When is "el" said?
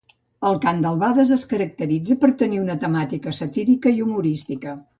0.51-0.55